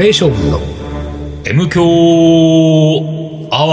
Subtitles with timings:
[0.00, 0.58] レー将軍の
[1.44, 1.82] M 強
[3.52, 3.66] ア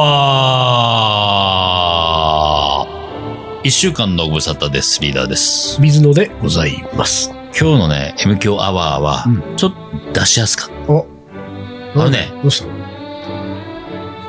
[2.84, 5.02] ワー一週間のご無沙汰です。
[5.02, 5.80] リーダーです。
[5.80, 7.30] 水野でございます。
[7.58, 9.74] 今日のね、M 強アワーはう、ちょっ
[10.14, 10.92] と出しやすかった。
[10.92, 11.08] お
[11.96, 12.66] あのね、どうした？
[12.68, 12.74] の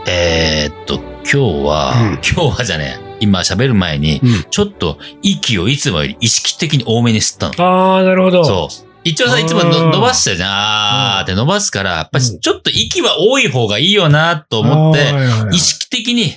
[0.06, 1.36] えーっと、今日
[1.66, 7.68] は、うん今日はじゃねえ、今喋る前に、うんちょっと息をいつもより意識的に多めに吸ったの。
[7.68, 8.44] ああ、なるほど。
[8.44, 8.87] そう。
[9.08, 10.50] 一応さ、いつも伸ばしてたじゃん。
[10.50, 15.12] あーって伸ばすから、やっぱちょっと息は多い方がいいよなと思って、
[15.52, 16.36] 意識的に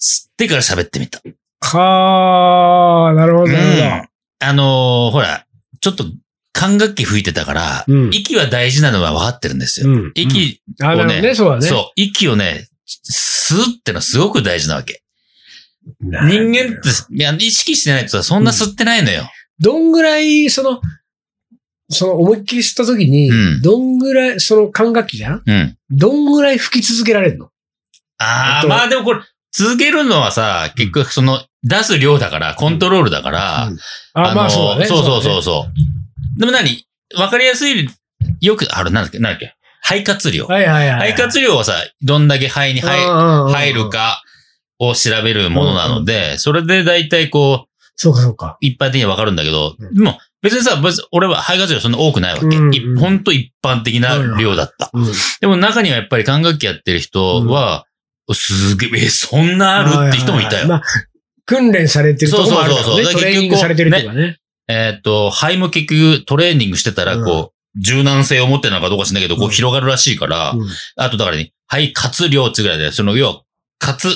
[0.00, 1.20] 吸ってから喋ってみた。
[1.60, 4.08] はあ、なるほど、なるうん
[4.46, 5.46] あのーほら、
[5.80, 6.04] ちょっと
[6.52, 9.90] 管楽器吹いてたから、うん息は大事なのは分かってるんですよ。
[9.90, 10.88] うん息ほど。
[10.90, 11.66] あーなるほどね、そうだね。
[11.66, 12.68] そう、息をね、
[13.10, 15.02] 吸うってのはすごく大事なわけ。
[16.00, 16.18] 人
[16.50, 19.28] 間って、いや、意識してないとさ、そんな吸ってないのよ。
[19.60, 20.80] どんぐらい、その、
[21.90, 25.42] その思いっきり吸った時に、うんどんぐらい、その管楽器じゃん？
[25.44, 25.76] うん。
[25.90, 27.50] どんぐらい吹き続けられるの？
[28.18, 29.20] ああ、まあでもこれ、
[29.52, 33.78] 続けるのはさ、結局その、出す量だから、コントロールだから、うん
[34.14, 34.86] あ、まあそうだね。
[34.86, 35.66] そうそうそううそ
[36.36, 36.40] う。
[36.40, 36.86] でも何？
[37.18, 37.88] わかりやすい、
[38.40, 39.54] よく、あれ、なんだっけ、なんだっけ？
[39.82, 40.46] 肺活量。
[40.46, 40.64] だね。
[40.66, 41.10] はいはいはい。
[41.12, 43.90] 肺活量はさ、どんだけ肺に入うん入る。
[43.90, 44.22] か
[44.80, 48.56] を調べるものなので、それで大体こう、そうかそうか。
[48.60, 52.44] 一般的にわかるんだけど、うんでも別にさ、別に俺は肺活量そんな多くないわけ。
[52.44, 54.90] うんいほんと一般的な量だった。
[54.92, 55.06] うん。
[55.40, 57.86] でも中にはやっぱり管楽器やってる人は、
[58.32, 60.68] すげえ、えそんなあるって人もいたよ。
[60.68, 60.82] まあ、
[61.46, 62.84] 訓練されてるとこもあるからね。
[62.84, 64.38] そうそうそうそうトレーニングされてるとかね。
[64.68, 73.42] えーっと、肺も結局トレーニングしてたら、うんこう、柔軟性を持ってるのかどうか知んないけど、こううん広がるらしいから、うんあとだからね、肺活量ってぐらいで、その、要は、
[73.78, 74.08] 活、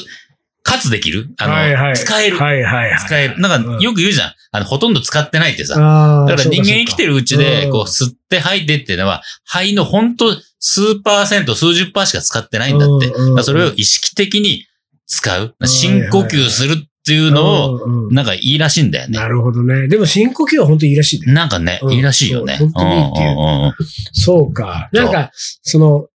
[0.63, 1.29] 活できる？
[1.39, 1.97] あの、はいはい。
[1.97, 2.37] 使える。
[2.37, 3.01] はいはいはい。
[3.01, 3.41] 使える。
[3.41, 4.33] なんか、よく言うじゃん。
[4.53, 5.75] あの、ほとんど使ってないってさ。
[5.79, 6.27] ああ。
[6.27, 7.09] だから人間生きてる。
[7.09, 13.11] るうちで、うんこう、吸って吐いてっていうのは、肺のほんと数パーセント、数十パーしか使ってないんだって。
[13.43, 14.67] それを意識的に
[15.07, 15.57] 使う。
[15.63, 19.19] ん深呼吸するっていうのを、をなんかいいらしいんだよね。
[19.19, 19.89] なるほどね。
[19.89, 21.33] でも深呼吸は本当にいいらしいね。
[21.33, 22.57] なんかね、うんいいらしいよね。
[22.59, 23.75] そう本当にいいっていううんうんうん
[24.13, 24.91] そうか。
[24.93, 25.31] なんか、
[25.63, 26.09] その、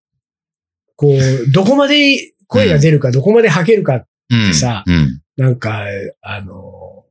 [0.96, 4.54] こう、どこまで声が出るか、どこまで吐けるか、うん。
[4.54, 5.20] さうん。
[5.36, 5.84] なんか、
[6.22, 7.04] あの、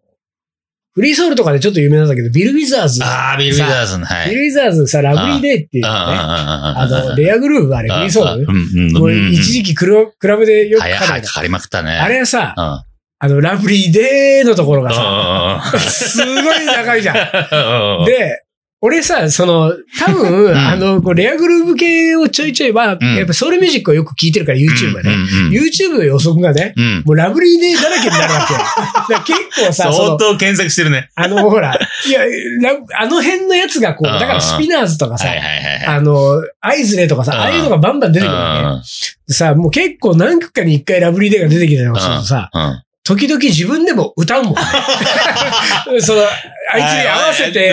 [0.93, 3.03] フリーソウルとかでちょっと有名なんだけど、ビル・ウィザーズ。
[3.03, 4.29] ああ、ビル・ウィザーズの、はい。
[4.29, 8.45] ビル・ウィザーズさ、ラブリーデーっていうね、ああの、レアグルーヴあれ、フリーソウル？
[8.47, 9.31] うんうんもううん。
[9.31, 11.93] 一時期クラクラブでよくかかるかかりまくったね。
[11.93, 12.63] あれはさ、うん。
[13.23, 17.15] あの、ラブリーデーのところがさ、あすごい長いじゃん。
[18.03, 18.05] ん。
[18.05, 18.43] で、
[18.83, 25.13] 俺さ、その、多分、んあの、こうレアグルーヴ系をちょいちょい、まあ、んやっぱソウルミュージックをよく聞いてるから、YouTube がね。
[25.13, 27.03] うんうん YouTube の予測がね、うん。
[27.05, 28.59] もうラブリーデーだらけになるわけよ。
[29.09, 31.09] だ結構さ、そ相の、当検索してるね。
[31.13, 31.77] あの、ほら、
[32.07, 32.21] いや、
[32.61, 35.85] ラあの辺のやつがこう、だからスピナーズとかさ、はいはいはいはい。
[35.85, 38.81] あの、アイズレとかさ、うんああいうのがバンバン出てくるわ
[39.27, 39.33] け。
[39.33, 42.61] さ、もう結構何曲かに一回ラブリーデーが出てきたりとかするとさ、うん。
[42.63, 42.83] うん。
[43.11, 44.61] 時々自分でも歌うもんね。
[45.99, 47.69] その、あいつに合わせて、で、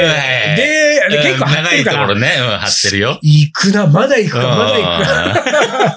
[1.10, 3.18] で結構張ってるから長いところ、ね、うん、張ってるよ。
[3.22, 5.94] 行くな、まだ行くか、まだ行くか。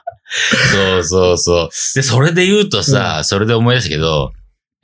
[0.72, 1.68] そうそうそう。
[1.96, 4.32] で、それで言うとさ、それで思い出したけど、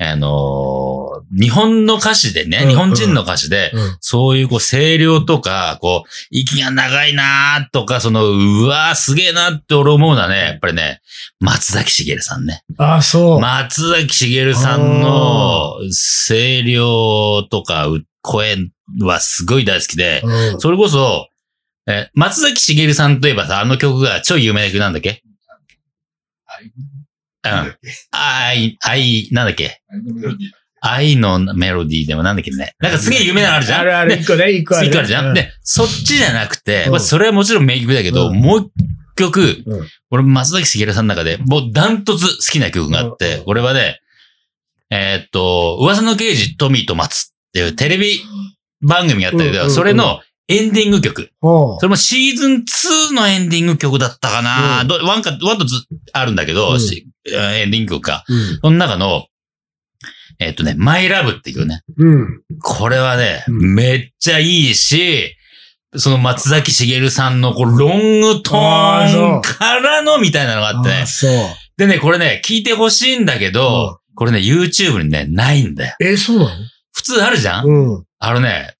[0.03, 11.03] あのー日本の歌詞でね、うん日本人の歌詞で、うんそういうこう声量とか、こう、息が長いなーとか、その、うわーすげえなって俺思うのはね、やっぱりね、
[11.39, 12.65] 松崎しげるさんね。
[12.79, 13.41] ああ、そう。
[13.41, 15.75] 松崎しげるさんの
[16.27, 18.57] 声量とかう声
[19.01, 20.61] はすごい大好きで、うん。
[20.61, 21.29] それこそ、
[21.87, 25.23] え、松崎しげるさんといえばさ、あの曲が超有名な曲なんだっけ？
[26.65, 27.00] う
[27.49, 27.77] ん。
[28.11, 29.81] 愛、愛、なんだっけ？
[30.83, 32.07] 愛のメロディー。
[32.07, 32.75] でもなんだっけね。
[32.79, 33.81] なんかすげえ有名なのあるじゃん。
[33.81, 34.91] あるある、で一個ね、一個あるね。
[34.91, 36.91] 一個あるじゃん、うで、そっちじゃなくて、うん。
[36.93, 38.37] まあそれはもちろん名曲だけど、うん。
[38.37, 38.73] もう一
[39.17, 39.89] 曲、うん。
[40.11, 43.45] 俺松崎しげるさんの中で、もうダントツ好きな曲があって、うん。
[43.45, 44.01] これはね、
[44.91, 48.19] えーっと、噂の刑事トミーと松っていうテレビ
[48.81, 50.21] 番組があったけど、それの
[50.51, 51.31] エンディング曲。
[51.41, 52.53] それもシーズン
[53.13, 55.79] 2のエンディング曲だったかな、うんどワンか、ワンとツー
[56.13, 58.25] あるんだけど、うんしエンディング曲か。
[58.29, 59.27] うんその中の、
[60.39, 61.83] えーっとね、マイラブっていうね。
[61.97, 62.43] うん。
[62.63, 65.37] これはね、うんめっちゃいいし、
[65.97, 71.05] その松崎しげるさんのこうロングトーンからのみたいなのがあってね。
[71.77, 75.97] でね、これね、聞いてほしいんだけど、これね、YouTube にね、ないんだよ。
[76.01, 76.51] え、そうな
[76.93, 78.05] 普通あるじゃん、のうん。
[78.19, 78.75] あのね、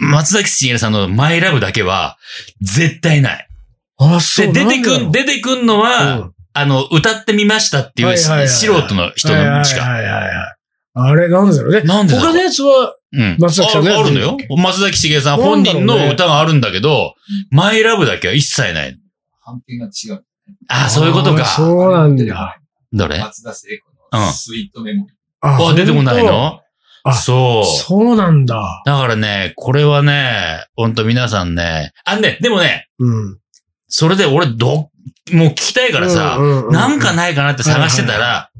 [0.00, 2.18] 松崎しげるさんのマイラブだけは、
[2.60, 3.48] 絶対ない。
[3.98, 4.52] あ、そう。
[4.52, 9.82] で、出てくん、出てくんのは、うんあの、歌ってみましたっていうはいはいはいはい素人の人のしか。
[9.82, 10.56] はいはいはいはい。
[10.94, 11.82] あれ、なんでだろうね。
[11.82, 13.36] なんでだろう他のやつは、うん。
[13.38, 13.98] 松崎さんのやつ？
[13.98, 14.36] ああるのよ。
[14.56, 17.14] 松崎しげるさん本人の歌があるんだけど、
[17.50, 18.98] マイラブだけは一切ない。
[19.40, 20.24] 判定が違う。
[20.68, 21.44] ああ、そういうことか。
[21.44, 22.58] そうなんだ。
[22.90, 23.18] どれ？
[23.18, 25.14] 松田聖子うんのスイートメモリー。
[25.42, 26.62] ああ、出てこないの？
[27.08, 27.64] あそう。
[27.64, 28.82] そうなんだ。
[28.84, 33.38] だからね、これはね、ほんと皆さんね、あ、ね、でもね、うん。
[33.88, 34.90] それで俺ど、
[35.32, 38.50] もう聞きたいからさ、うんうんうんなんかないかなって探してたら、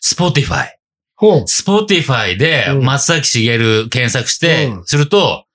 [0.00, 1.46] スポティファイ。
[1.46, 5.46] スポティファイでうん松崎しげる検索してう、んすると、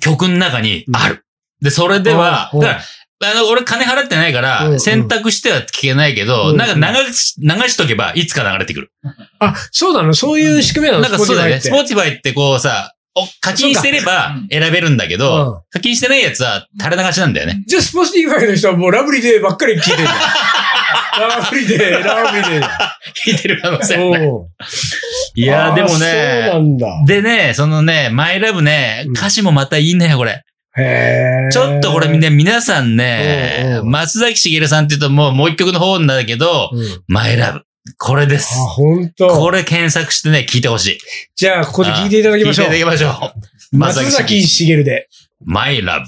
[0.00, 1.24] 曲の中にある。
[1.62, 2.80] で、それでは、うんだから、
[3.22, 8.92] あの、俺金払ってないから、ん選択しては聞けないけど、うんなんか流し、流しとけば、いつか流れてくる。
[9.38, 10.14] あ、そうなの？
[10.14, 11.02] そういう仕組みなの？
[11.02, 11.60] なんかそうだよね。
[11.60, 17.62] スポってティファイってこうさ、お課金してればうん選べるんだけうんど、課金してないやつは垂れ流しなんだよね。
[17.66, 20.08] じゃあ、スポティファイの人はもうラブリーデイばっかり聞いてる。
[20.08, 22.66] ラブリーデイ、ラブリーデイ。
[23.26, 23.96] 聞いてる可能性
[25.34, 26.86] いやーでもあーそうねな、んだ。
[27.06, 30.42] でね、そのね、マイラブねうん、歌詞もまたいいんだよ、これ。
[30.76, 37.62] ちょっとこれね、皆さんね松崎しげるさんって言うともうもう一曲の方なんだけど、うんマイラブ。
[37.98, 38.62] これですあ、。
[38.64, 40.98] ほんことこれ検索してね、聞いてほしい。
[41.34, 42.84] じゃあ、ここで聞いていただきましょう聞いてい。
[42.84, 43.32] ただきましょ
[43.72, 43.76] う。
[43.76, 45.08] 松崎しげるで。
[45.44, 46.06] マイラブ。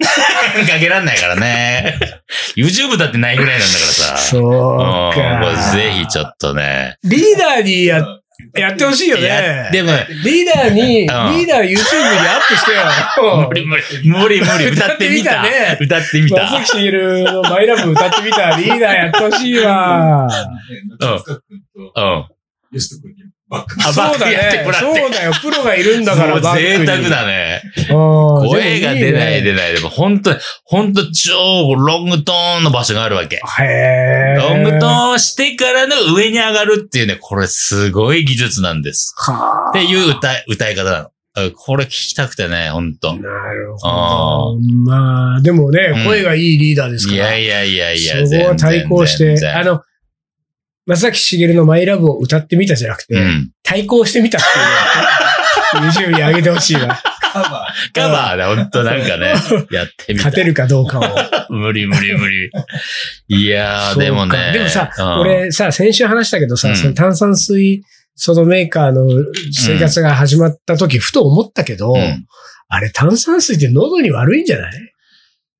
[0.66, 1.98] かけらんないからね。
[2.56, 4.18] YouTube だってないぐらいなんだからさ。
[4.18, 5.72] そううんか。
[5.74, 6.96] ぜひちょっとね。
[7.04, 8.04] リーダーにや、
[8.54, 9.68] やってほしいよね。
[9.72, 9.90] でも、
[10.24, 13.48] リーダーに、リーんダー YouTube にアップしてよ。
[13.48, 15.42] 無理無理、無理無理、 歌ってみた。
[15.42, 16.42] 歌ってみたね歌ってみた。
[16.42, 18.56] 松崎しげるのマイラブ歌ってみた。
[18.56, 20.26] リーダーやってほしいわ。
[21.96, 22.78] うん。
[22.78, 24.64] 吉人君にバックあそうだね。
[24.72, 25.32] そうだよ。
[25.42, 27.62] プロがいるんだから、贅沢だね。
[27.90, 29.74] うん声が出ないで出ない。
[29.74, 30.30] でも本当
[30.64, 33.36] 本当超ロングトーンの場所があるわけ。
[33.36, 39.14] へーロングトーンしてからの上に上がるっていうね、これすごい技術なんです。
[39.16, 41.10] はっていう歌い、歌い方なの。
[41.32, 43.14] あこれ聞きたくてね、ほんと。
[43.14, 44.58] なるあほど。
[44.84, 47.36] まあ、でもねうん、声がいいリーダーですから。
[47.36, 49.82] いやいやいやいや、そこは対抗して、あの、
[50.90, 53.50] 松崎しげるのマイラブを歌ってみたじゃなくて、うん。
[53.62, 54.40] 対抗してみたっ
[55.72, 56.98] ていうのを YouTube に上げてほしいわ。
[57.32, 59.34] カバカバーでほんとなんかね、
[59.70, 60.34] やってみた勝。
[60.34, 61.52] てるかどうかを。
[61.54, 62.50] 無理無理無理。
[63.28, 64.50] いやー、でもね。
[64.52, 67.82] でもさ、うん、俺さ、先週話したけどさ、うんその炭酸水、
[68.16, 69.06] そのメーカーの
[69.52, 72.24] 生活が始まった時、ふと思ったけど、うん
[72.72, 74.89] あれ炭酸水って喉に悪いんじゃない？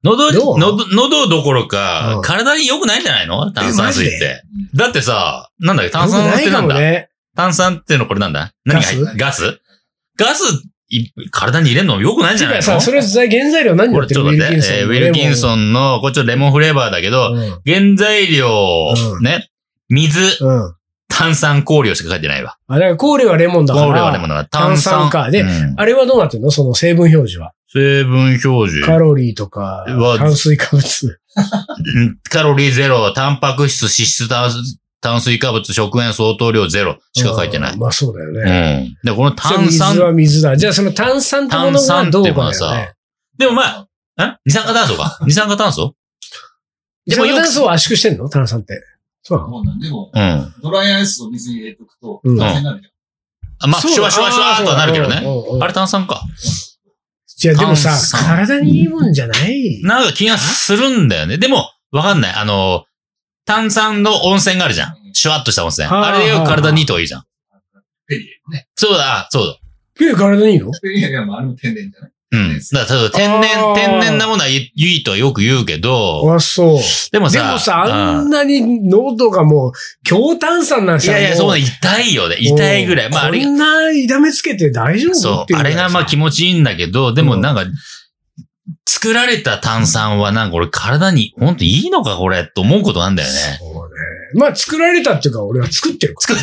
[0.03, 0.59] 喉に、どう？
[0.59, 3.53] 喉、喉どころか、うん体に良くないんじゃないの？
[3.53, 4.43] 炭酸水って。
[4.75, 5.93] だってさ、なんだっけ？
[5.93, 7.11] 炭酸ってなんだ、ね。
[7.37, 8.53] 炭酸ってのこれなんだ？
[8.65, 9.61] 何が入っガガス？
[10.17, 10.43] ガス
[10.89, 12.63] い体に入れるの良くないんじゃないの？
[12.63, 14.15] さ、それ原材料何これやってる？
[14.15, 14.81] ちょっと待って。
[14.81, 17.61] えーウィルキンンソンの、これちょっとレモンフレーバーだけど、うん。
[17.65, 18.49] 原材料、
[19.17, 19.51] うんね、
[19.89, 20.75] 水、うん。
[21.09, 22.57] 炭酸、香料しか書いてないわ。
[22.67, 23.89] あ、だから香料はレモンだから。
[23.89, 24.93] 香料はレモンだから炭酸。
[24.95, 26.51] 炭酸かでうんあれはどうなってんの？
[26.51, 27.53] その成分表示は。
[27.73, 28.83] 成分表示。
[28.85, 31.21] カロリーとかは、炭水化物。
[31.97, 34.51] う んカロリーゼロ、タンパク質、脂質、炭
[35.01, 37.79] 炭水化物、食塩相当量ゼロしか書いてないうん。
[37.79, 38.97] まあそうだようね。
[39.03, 39.07] ん。
[39.07, 40.57] で、この炭酸水、は水だ。
[40.57, 42.93] じゃあその炭酸ってものがどうか炭酸さね。
[43.39, 43.87] でもま
[44.17, 45.19] あ、ん二酸化炭素か？
[45.25, 45.95] 二酸化炭素？
[47.07, 48.29] でも炭素を圧縮してんの？
[48.29, 48.83] 炭酸って。
[49.23, 49.51] そうなの？
[49.53, 50.21] そうなんでも、うん。
[50.21, 52.89] あ、ドライアイスを水に入れとくと、うん炭酸になるじ
[53.69, 55.23] まあ、そうシュワシュワシュワーとはなるけどね。
[55.61, 56.23] ああれ炭酸か。
[57.41, 59.81] じゃあでもさ体にいいもんじゃない？
[59.83, 61.39] なんか気がするんだよね。
[61.39, 62.35] でも、わかんない。
[62.35, 62.85] あの、
[63.47, 64.97] 炭酸の温泉があるじゃん。
[65.15, 65.89] シュワッとした温泉。
[65.89, 67.21] はああれが体にいいといいじゃん。
[67.21, 67.25] ゃん。
[68.07, 68.69] ペリエのね。
[68.77, 69.59] そうだ、そうだ。
[69.95, 70.71] ピュー体にいいの？
[70.83, 72.13] ペリエはまああれも天然じゃない？
[72.33, 72.61] うん。
[72.73, 76.79] だから天あ然、ー天然なものはいいいとはよく言うけど、あ、そう。
[77.11, 79.73] でもさ、でもさ、あうんんなに喉がもう、
[80.05, 81.11] 強炭酸なんさ。
[81.11, 82.37] いやいや、もそうね、痛いよね。
[82.39, 83.11] 痛いぐらい。
[83.11, 85.55] まあ、あれこんな痛めつけて大丈夫そう。
[85.57, 87.65] あれがまあ気持ちいいんだけど、でもなんか、
[88.87, 93.35] 作られた炭酸はなんか俺体に本当いいのかこれと思うことなんだよね。
[94.35, 96.15] まあ、作られたっていうか、俺は作ってる。
[96.19, 96.43] 作って、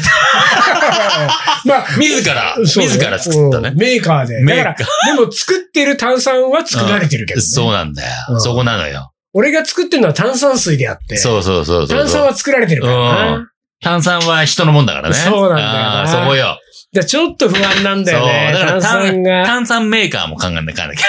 [1.66, 3.78] まあ、自ら、そうね自ら作ったねうん。
[3.78, 4.44] メーカーで。
[4.44, 8.10] メーカだから、でも作ってる炭酸は作られてるけど、ねそうなんだよ。
[8.32, 9.12] うんそこなのよ。
[9.34, 11.18] 俺が作ってるのは炭酸水であって。
[11.18, 11.98] そうそうそうそう。
[11.98, 13.36] 炭酸は作られてるからな。
[13.38, 13.48] うん
[13.80, 15.16] 炭酸は人のもんだからね。
[15.16, 16.60] そうなんだよそこよ。
[16.94, 18.54] じゃあちょっと不安なんだよね。
[18.56, 19.46] そうだから炭酸が。
[19.46, 21.06] 炭酸メーカーも考えなきゃなきゃ。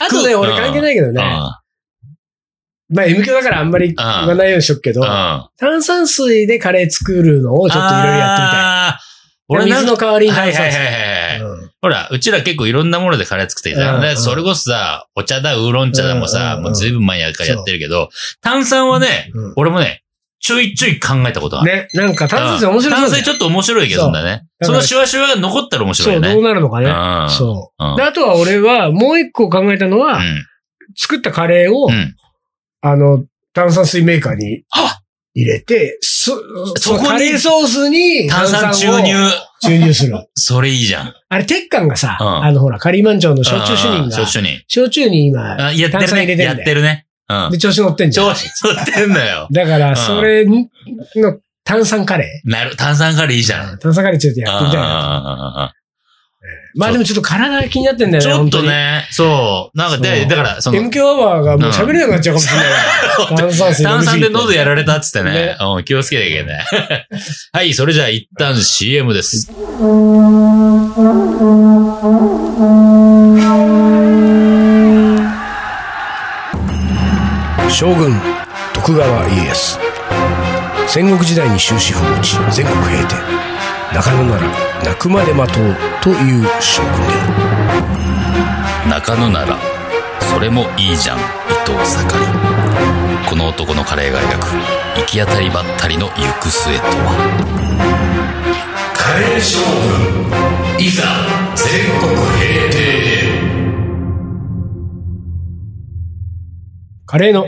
[0.00, 1.22] あとね、 俺関係ないけどね。
[2.90, 5.06] まあ、M 響だからあんまり言わないようにしとくけどうん。
[5.06, 5.48] う、ん。
[5.56, 8.60] 炭酸水でカレー作るのをちょっといろいろやってみたい。
[8.60, 9.10] あー
[9.52, 10.78] 俺水の代わりにはい炭酸水。
[10.78, 11.40] はいはいはい。
[11.40, 13.94] うんほら、うちら結構いろんなものでカレー作ってきた。
[13.96, 18.10] うんうんそれこそさ、お茶だ、ウーロン茶でもさ、うんうんもうずいぶん前やからやってるけど、
[18.42, 20.02] 炭酸はね、うん俺もね、
[20.40, 21.72] ちょいちょい考えたことある。
[21.72, 21.88] ね。
[21.94, 24.42] なんか炭酸水面白そうだよ炭水ちょっと面白いけどだね。
[24.60, 26.34] そうそのシュワシュワが残ったら面白いそう、よね。
[26.34, 26.86] どうなるのかね。
[26.90, 27.92] うんそうう。
[27.94, 30.44] んで、あとは俺は、もう一個考えたのは、うん。
[30.96, 32.14] 作ったカレーを、うん。
[32.82, 35.00] あの、炭酸水メーカーにあ
[35.34, 36.36] 入れて、そ、
[36.76, 39.26] そこにカレーソースに炭酸注入。
[39.26, 39.30] を
[39.62, 40.14] 注入する。
[40.34, 41.14] それいいじゃん。
[41.28, 44.62] あれ、鉄管がさ、うんあの、ほら、カリーマン町の焼酎主任がうん焼、酎主任。
[44.66, 45.56] 焼酎に今、
[45.90, 46.44] 炭酸入れるね。
[46.44, 46.62] やてんだよ。
[46.62, 47.06] ってるね。
[47.28, 47.58] うんで、。
[47.58, 48.26] 調子乗ってんじゃん。
[48.26, 49.48] 調子乗ってんのよ。
[49.52, 50.66] だから、んそれの
[51.64, 53.74] 炭酸カレなる、炭酸カレーいいじゃん。
[53.74, 55.72] ー炭酸カレーちょっとやってみたいな。
[56.74, 59.78] まあでもちょっと体気になってんだよね、ちょっと本ね、そう。
[59.78, 60.70] なんかで、だから、そ。
[60.70, 63.36] の、M 強アワーがもう喋れなくなっちゃうかもしれない。
[63.36, 65.56] 炭酸水飲炭酸で喉やられたっつってねね。
[65.60, 66.64] うん、気をつけなきゃいけない。
[67.52, 69.50] はい、それじゃあ一旦 CM です。
[77.70, 78.20] 将軍
[78.74, 79.78] 徳川家康
[80.86, 83.49] 戦国時代に終止符を打ち全国平定
[83.92, 84.42] 中野なら
[84.84, 86.98] 泣くまで待とうという将軍で
[88.86, 89.58] あ中野なら、
[90.32, 91.20] それもいいじゃん、伊
[91.64, 92.24] 藤盛り。
[93.28, 94.46] この男のカレーが描く、
[95.00, 97.70] 行き当たりばったりの行く末とは。
[98.96, 99.58] カレー将
[100.76, 101.02] 軍、いざ、
[101.54, 102.78] 全国平定
[107.06, 107.46] カレーの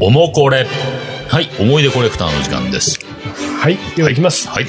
[0.00, 0.66] おもこれ。
[1.28, 3.00] はい、思い出コレクターの時間です。
[3.60, 4.66] はいではいきます、はい。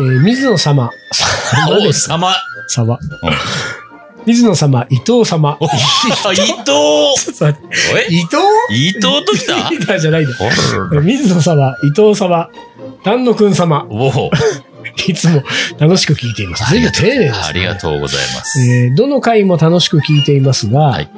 [0.00, 0.90] えー水野様。
[1.12, 2.08] 様おです。
[2.08, 2.32] 様。
[2.68, 2.98] 様。
[3.22, 3.28] うん。
[4.26, 5.56] 水野様伊藤様。
[5.60, 5.80] お伊藤。
[8.08, 8.36] 伊藤？
[8.70, 9.68] 伊藤ときた？
[9.70, 10.36] リーダーじゃないんだ
[10.92, 12.48] お水野様伊藤様。
[13.04, 13.86] 丹野くん様。
[13.90, 14.30] お。
[15.06, 15.42] いつも
[15.78, 16.68] 楽しく聞いています。
[16.70, 17.38] 随分丁寧です、ね。
[17.48, 18.60] ありがとうございます。
[18.60, 21.08] えーどの回も楽しく聞いていますが、はい。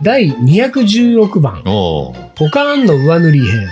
[0.00, 2.14] 第216番、ポ
[2.50, 3.68] カーンの上塗り編、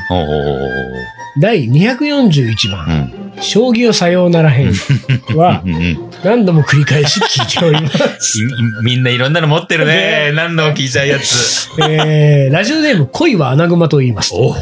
[1.41, 3.13] 第241う番、ん。
[3.41, 4.73] 将棋をさようなら編
[5.37, 8.39] はうんうん何度も繰り返し聞いております。
[8.83, 10.33] みみんないろんなの持ってるね。
[10.35, 11.69] 何度も聞いちゃうやつ。
[11.89, 14.33] えーラジオネーム恋は穴熊と言います。
[14.35, 14.55] お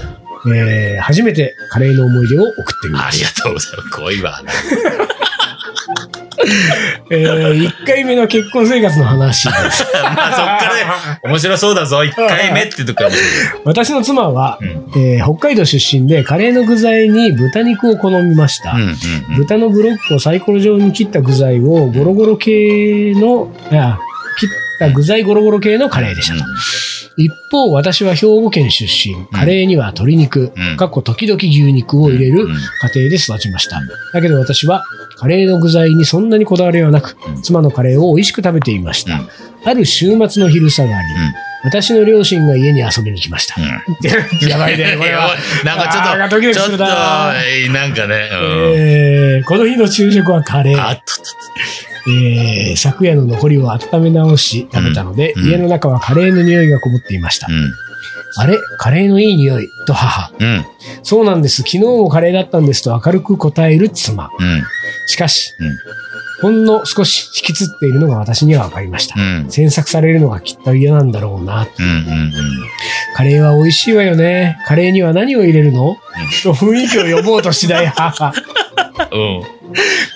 [0.54, 3.24] えー初めてカレーの思い出を送ってみまありす。
[3.24, 3.90] がとうございます。
[3.90, 4.42] 恋は。
[7.10, 9.48] え1回目の結婚生活の話。
[9.48, 12.04] まあそっからね、面白そうだぞ。
[12.04, 13.04] 一回目ってとこ。
[13.64, 18.72] 私の妻は、うんえー北海道出身でカレーの具材に豚肉を好みました。
[18.72, 18.96] うんうんうん。
[19.36, 23.98] 豚のブロックをサイコロ状に切った具材をゴロゴロ系の、あ
[24.38, 26.44] 切った具材ゴロゴロ系のカレーでしたと。
[27.18, 29.26] 一方、私は兵庫県出身。
[29.26, 32.56] カレーには鶏肉、うんかっこ時々牛肉を入れるうん家
[32.94, 33.80] 庭で育ちました。
[34.12, 34.84] だけど私は
[35.16, 39.14] カレーの具材にそんなにこだわりはなくう、ん妻のカレーを美味しく食べていました。
[39.14, 39.28] うん
[39.64, 40.94] ある週末の昼下がり、
[41.64, 43.56] 私の両親が家に遊びに来ました。
[43.60, 43.66] うん。
[44.48, 45.34] やばいね、 これは。
[45.64, 48.74] なんかちょっと、ドキドキするちょっと、なえーなんかね、うん。
[48.76, 50.80] えーこの日の昼食はカレー。
[50.80, 51.04] あっとっ
[52.10, 57.46] えー昨夜の残りを温め直し食べたので、うん家の中はカレーの匂いがこもっていました。
[57.46, 57.52] と。
[58.36, 58.58] あれ？
[58.78, 59.68] カレーのいい匂い？
[59.86, 60.32] と母。
[60.38, 60.46] うん。
[60.46, 60.64] うん。
[61.02, 61.56] そうなんです。
[61.62, 64.30] 昨日もカレーだったんですと明るく答える妻。
[64.38, 64.62] うん。
[65.06, 65.78] しかし、うん
[66.40, 69.20] ほんの少し引きつっているのが私には分かりました。
[69.20, 69.46] うん。
[69.50, 71.66] 詮索されるのがきっと嫌なんだろうな。
[71.76, 71.84] うん。
[71.84, 72.32] うん。
[73.16, 74.56] カレーは美味しいわよね。
[74.68, 75.96] カレーには何を入れるの、
[76.44, 78.32] と雰囲気を読もうとしない母。
[79.10, 79.42] うん。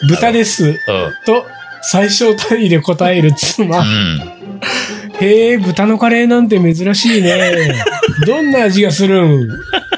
[0.09, 0.79] 豚です。
[1.27, 1.45] と
[1.83, 3.81] 最小単位で答える妻。
[3.81, 4.21] うん。
[5.21, 7.75] へえ、豚のカレーなんて珍しいね。
[8.27, 9.49] どんな味がするん？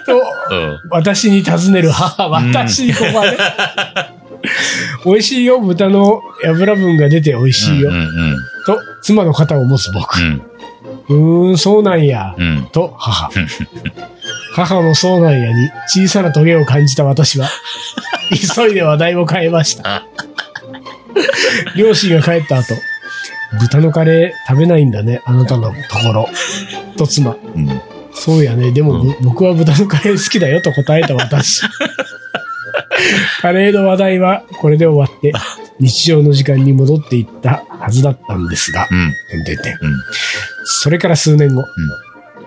[0.07, 0.17] と、
[0.51, 0.81] うん。
[0.91, 2.29] 私に尋ねる母。
[2.29, 3.39] 私にここまで。
[5.05, 7.91] 美味しいよ、豚の油分が出て美味しいよ。
[8.67, 10.19] と、妻の肩を持つ僕。
[11.11, 11.53] うん。
[11.53, 12.35] ん、そうなんや。
[12.37, 12.69] うん。
[12.73, 13.31] と、母。
[14.55, 17.49] 母のそうなんやに小さなトゲを感じた私は、
[18.31, 20.05] 急いで話題を変えました。
[21.77, 22.75] 両親が帰った後、
[23.61, 26.29] 豚のカレー食べないんだね、あなたのところ。
[26.97, 27.37] と妻。
[27.55, 27.81] うん。
[28.13, 28.73] そうやね。
[28.73, 31.63] でも、ぶ僕は豚のカレー好きだよと答えた私。
[33.41, 35.33] カレーの話題はこれで終わって、
[35.81, 39.13] 日常の時間に戻っていったはずだったんですが、うん。
[39.31, 40.01] てんてんてんうん
[40.65, 41.65] それから数年後、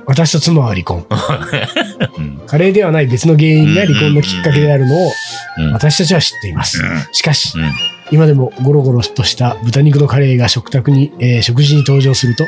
[0.05, 1.05] 私と妻は離婚。
[2.17, 2.41] うん。
[2.47, 5.11] カレーではない別の原因が離婚のきっかけであるのを
[5.57, 5.73] うん。
[5.73, 6.81] 私たちは知っています。
[7.11, 7.71] しかし、うん。
[8.11, 12.45] 今でもゴロゴロとした豚肉のカレーが食卓に、えー食事に登場すると、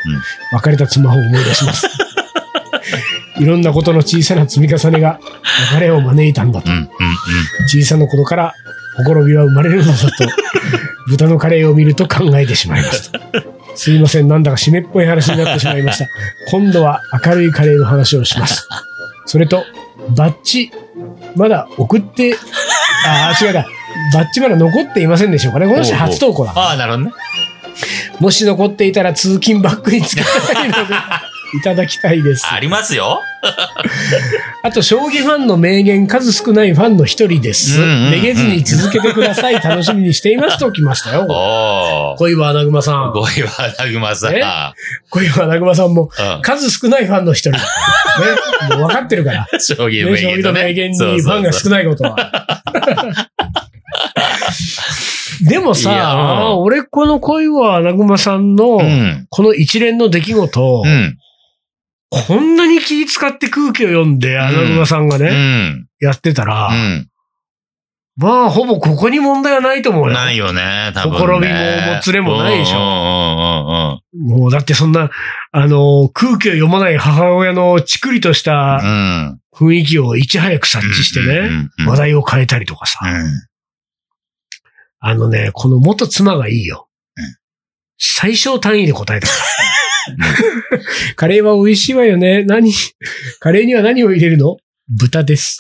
[0.54, 1.88] 別れた妻を思い出します。
[3.40, 5.20] いろんなことの小さな積み重ねが
[5.72, 6.78] 別れを招いたんだとうん。。
[6.78, 6.88] うん。
[7.68, 8.54] 小さなことから
[8.98, 10.08] ほころびは生まれるのだと、
[11.08, 13.20] 豚のカレーを見ると考えてしまいました。
[13.76, 16.08] すいません、なんだか湿っぽい話になってしまいました。
[16.52, 18.68] 今度は明るいカレーの話をします。
[19.26, 19.64] それと、
[20.10, 20.72] バッチ
[21.36, 22.36] まだ送って、
[23.06, 23.66] ああ、違うか。
[24.14, 25.68] バッチまだ残っていませんでしょうかね。
[25.68, 26.54] この人初投稿だ。
[26.56, 27.12] ああ、なるほどね。
[28.20, 30.96] もし残っていたら通勤バッグに使いたいので、
[31.58, 32.46] いただきたいです。
[32.52, 33.22] ありますよ。
[34.62, 37.80] あと、将棋ファンの名言、数少ないファンの一人です。
[37.80, 39.54] めげずに続けてください。
[39.56, 41.26] 楽しみにしていますと来ましたよ。
[41.30, 42.18] おー。
[42.18, 43.12] 恋は穴熊さん。
[43.14, 44.36] ごいわ、なぐまさん。
[44.36, 44.44] え？
[45.10, 46.42] 恋は穴熊さんも、うん。
[46.42, 47.52] 数少ないファンの一人。
[47.52, 47.58] ね？
[48.76, 49.48] もう分かってるから。
[49.60, 50.62] 将棋名将棋言とね。
[50.62, 52.18] の名言にファンが少ないことは。
[55.42, 55.92] でもさ、
[56.54, 59.28] うん俺この恋は穴熊さんの、うん。
[59.30, 61.18] この一連の出来事、うん。
[62.10, 65.88] こんなに気使って空気を読んで、穴熊さんがうね、ん。
[66.00, 67.10] やってたら、うん。
[68.18, 70.14] まあ、ほぼここに問題はないと思うよ。
[70.14, 71.18] ないよね、多分、ね。
[71.18, 75.10] ほころびももつれもないでしょもう、だってそんな、
[75.52, 79.40] あの、空気を読まない母親のチクリとしたうん。
[79.54, 83.00] 雰囲気をいち早く察知してね、ね話題を変えたりとかさ。
[83.04, 83.49] うん。
[85.00, 86.88] あのね、この元妻がいいよ。
[87.18, 87.36] うん
[88.02, 90.80] 最小単位で答えたから。
[91.18, 92.44] カレーは美味しいわよね。
[92.44, 92.72] 何
[93.42, 94.56] カレーには何を入れるの？
[94.88, 95.60] 豚です。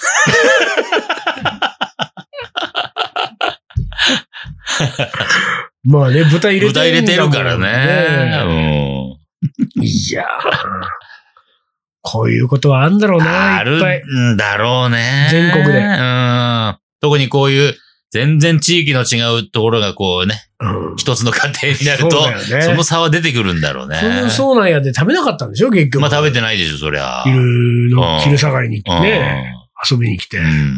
[5.84, 8.43] まあね、豚入れて豚入れてるからね。
[8.46, 9.84] うん。
[9.84, 10.25] いやー
[12.01, 13.63] こういうことはあんだろうな、あ。
[13.63, 13.77] る
[14.34, 15.27] んだろうね。
[15.31, 16.77] 全国でうん。
[17.01, 17.75] 特にこういう、
[18.11, 23.99] 全然地域の違うところがこうね、うん一つの家庭になると、だよねその差は出てくるんだろうね。
[23.99, 26.01] そうそうなんやで食べなかったんでしょ結局。
[26.01, 27.23] まあ食べてないでしょ、そりゃ。
[27.23, 29.53] 昼のうん、昼下がりにうんね、
[29.89, 30.37] 遊びに来て。
[30.37, 30.75] うん。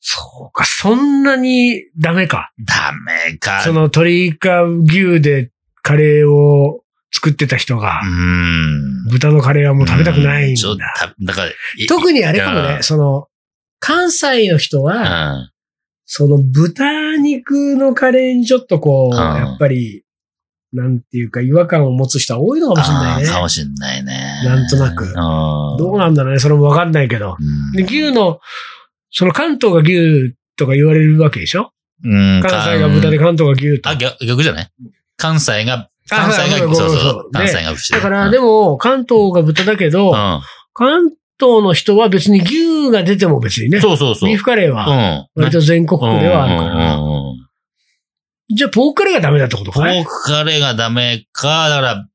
[0.00, 2.52] そうか、そんなにダメか。
[2.58, 2.92] ダ
[3.28, 3.62] メか。
[3.62, 5.50] その鶏か牛で
[5.82, 9.06] カレーを作ってた人がう、ん。
[9.10, 10.62] 豚のカレーはもう食べたくないんだ。
[10.98, 13.28] た、だから、い特にあれかもね、うんその、
[13.78, 15.50] 関西の人うは、ん。
[16.06, 20.04] その豚肉のカレーにちょっとこう、うんやっぱり、
[20.72, 23.34] なんていうか違和感を持つ人は多いのかもしれないねあー。
[23.34, 24.40] かもしんないね。
[24.44, 25.12] なんとなくうん。
[25.78, 27.36] どうなんだろうね、それもわかんないけど。
[27.38, 28.40] うんで、牛の、
[29.10, 31.70] その関東が牛とか言われるわけでしょ？
[32.04, 33.88] うん関西が豚で関東が牛と。
[33.90, 34.70] あ、逆逆じゃない？
[35.16, 40.40] 関西が、あ関西が、はいそうそうそう関西が牛だから、うんでも、関東が豚だけど、うん。
[40.72, 43.80] 関東の人は別に牛が出ても別にね。
[43.80, 44.28] そうそうそう。
[44.28, 45.26] ビーフカレーうは、ん。
[45.34, 46.98] 割と全国区ではあるから。
[48.50, 50.00] じゃあ、ポークカレーがダメだってことポかい？
[50.00, 52.06] ークカレーがダメか、だから、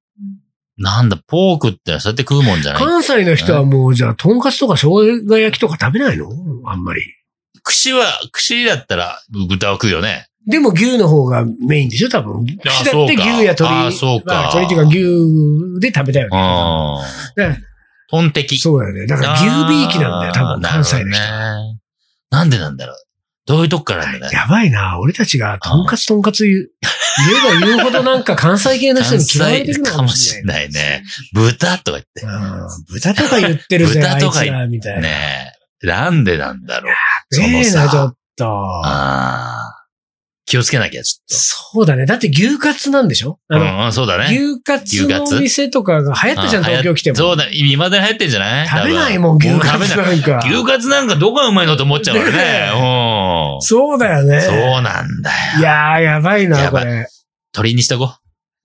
[0.77, 2.83] なんだ、ポークってそうやって食うもんじゃない？
[2.83, 4.87] 関西の人はもう、じゃあ、とんかつとか生
[5.25, 6.29] 姜焼きとか食べないの？
[6.65, 7.01] あんまり。
[7.63, 10.27] 串は、串だったら豚を食うよね。
[10.47, 12.43] でも牛の方がメインでしょ多分。
[12.43, 13.69] 牛だって牛や鶏。
[13.69, 17.59] あそうかま鶏っていうか牛で食べたようね。
[18.17, 18.21] ん。
[18.21, 18.57] だからトンテキ。
[18.57, 19.07] そうだよね。
[19.07, 21.21] だから牛びいきなんだよ、多分、関西の人。
[21.21, 21.79] ね。
[22.31, 22.95] なんでなんだろう。
[23.45, 24.37] どういうとこからなんだね。
[24.37, 24.99] やばいな。
[24.99, 26.71] 俺たちがとんかつとんかつ言う
[27.27, 30.53] 言えば言うほどなんか関西系の人関に嫌われて西るのかかもしれな。
[30.53, 31.03] ないいね。
[31.33, 32.21] 豚とか言って。
[32.23, 35.01] うん豚とか言ってるぜ、豚とかつら、みたいな。
[35.01, 35.87] ねえ。
[35.87, 36.95] なんでなんだろう。
[37.31, 38.15] そのねえな、ちょさっ。
[38.37, 38.45] と。
[38.45, 39.78] ああ。
[40.49, 42.07] 気をつけなきゃ、ちょっそうだね。
[42.07, 43.39] だって牛カツなんでしょ？
[43.47, 43.55] と。
[43.55, 44.35] あの、うん、そうだね。
[44.35, 47.17] 牛カツ牛カツの店とかが流行ったじゃん、うん東京来ても。
[47.17, 48.67] そうだ、未だに流行ってんじゃない？
[48.67, 50.41] 食べないもん、牛カツなんか。
[50.43, 52.71] 牛カツなんかどこがうまいのと思っちゃうからね。
[52.73, 53.61] うん。
[53.61, 54.41] そうだよね。
[54.41, 55.59] そうなんだよ。
[55.59, 57.07] いやー、やばいな、これ。
[57.53, 58.05] 鳥にしとこ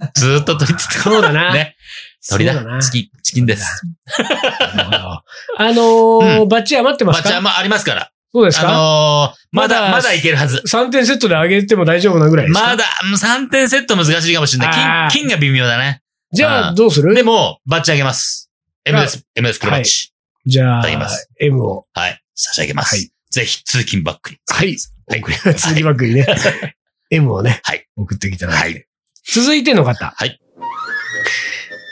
[0.00, 0.08] う。
[0.14, 1.52] ずーっと鳥って言ってこそうだな。
[1.52, 1.76] ね。
[2.30, 2.76] 鳥だな。
[2.76, 2.80] だ。
[2.80, 3.82] チキン、チキンです。
[5.58, 7.28] あのーうバッチ余ってますか？
[7.28, 8.10] バッチャーもありますから。
[8.34, 8.74] あそうですか、のー、
[9.52, 10.62] ままだだ、まだいけるはず。
[10.66, 12.66] ?3 点セットで上げても大丈夫なぐらいですか？
[12.66, 12.84] まだ、
[13.16, 15.10] 3点セット難しいかもしれない。
[15.10, 16.02] 金、金が微妙だね。
[16.32, 17.14] じゃあ、うんどうする？
[17.14, 18.50] でも、バッチあげます。
[18.84, 19.24] M です。
[19.36, 20.12] M です、黒バッチ。
[20.46, 21.86] じゃあいただきます、M を。
[21.94, 22.20] はい。
[22.34, 23.12] 差し上げまはいす。
[23.30, 24.38] ぜひ、通勤バックに。
[24.50, 24.76] はい。
[25.08, 25.20] はい。
[25.20, 26.26] 送り続きバックにね。
[27.10, 27.60] M をね。
[27.62, 28.78] はい送ってきただいて。
[28.78, 28.86] はい
[29.26, 30.12] 続いての方。
[30.14, 30.38] はい。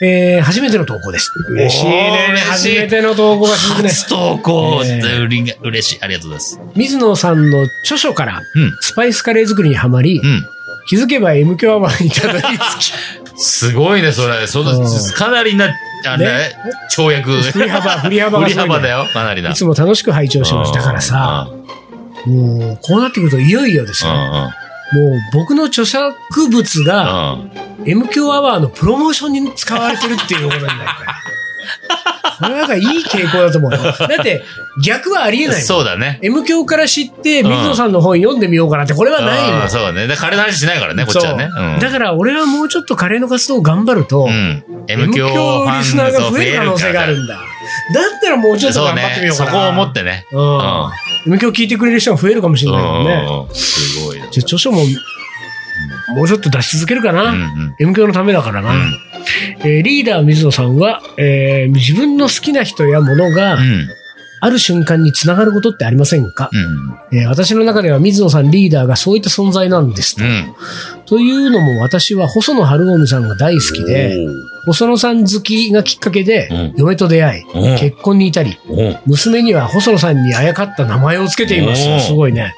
[0.05, 1.33] えー、初めての投稿です。
[1.49, 2.35] 嬉しいね。
[2.51, 3.89] 初めての投稿が続くね。
[3.89, 6.03] 初投稿、えー嬉しい。
[6.03, 6.61] ありがとうございます。
[6.75, 10.45] 水野さんの著書から、うんスパイスカレー作りにはまり、うん。
[10.89, 12.93] 気づけば M 響アワーにたどり着
[13.41, 14.47] すごいね、それ。
[14.49, 15.71] そのうん、かなりな、
[16.05, 16.57] あれ、ね
[16.91, 17.41] 跳躍。
[17.41, 18.53] き、振り幅、振り幅が振。
[18.53, 19.51] り幅だよ、かなりな。
[19.51, 20.73] いつも楽しく拝聴します。
[20.73, 21.49] だからさ、
[22.27, 24.13] もう、こうなってくるといよいよですよ。
[24.13, 24.53] ん、
[24.93, 26.15] もう、僕の著作
[26.49, 27.51] 物が、うん。
[27.85, 31.15] M 響アワーのプロモーションに使われてるっていうことになるから。
[32.39, 33.79] これなんかいい傾向だと思うよ。
[33.79, 34.43] だって、
[34.85, 35.65] 逆はありえないもん。
[35.65, 36.19] そうだね。
[36.23, 39.63] M 響から知って、水野さんの本読んでみようかなって、これはないもん。
[39.63, 40.07] うんそうだね。
[40.07, 41.49] で、彼の話しないからね、こっちはね。
[41.81, 44.31] だから俺はもうちょっとカレーの活動を頑張ると、うん。
[44.31, 44.85] うん。
[44.89, 45.27] M 響
[45.79, 47.35] リスナーが増える可能性があるんだ。
[47.35, 47.39] っ
[48.23, 49.27] たらもうちょっとそう頑張ってみね。
[49.29, 49.51] ようかな。
[49.51, 50.27] そこを思ってね。
[50.33, 50.39] うん。
[51.27, 53.27] 今日聞いてくれる人が増えるかもしれないからね。
[53.49, 54.29] うんすごいな。
[54.31, 54.83] じゃあ著書も、
[56.17, 57.25] もうちょっと出し続けるかな。
[57.25, 57.75] うんうん。
[57.79, 58.73] M 教のためだからな。
[58.73, 58.93] うん
[59.65, 63.89] えーリーダー水野さんは、えー自分の好きな人や物がうん。
[64.45, 67.17] ある瞬間につながることってありませんか、うん。
[67.17, 70.25] えー私の中では水野さんリーダーがそういった存在なんですと。
[70.25, 70.55] うん。
[71.07, 74.17] というのも私は細野晴臣さんが大好きで、
[74.67, 78.59] 細野さん好きがきっかけでうん嫁と出会い、おう結婚に至り、
[79.07, 82.07] 娘には細野さんにあやかった名前をつけています。
[82.09, 82.53] すごいね。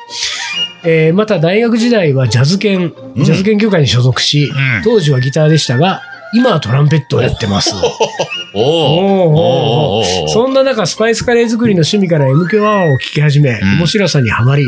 [0.85, 6.01] えーまた大学時代はジャズ研、ジャズ研究会に所属し、うん当時はギターでしたが、
[6.35, 7.71] 今はトランペットをやってます。
[10.29, 14.65] そんな中、スパイスカレー作りの趣味から MQ アワーを聞き始め、ん面白さにはまり、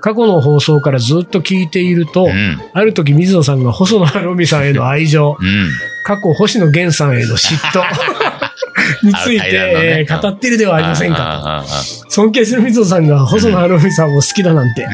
[0.00, 2.28] 過去の放送からずっと聞いていると。
[2.72, 5.70] ある時水野さんが細野晴臣さんへの愛情、うん。
[6.04, 7.82] 過去星野源さんへの嫉妬
[9.02, 11.64] について、語っているではありませんか。
[12.08, 14.86] 尊敬する水野さんが細野晴臣さんを好きだなんて、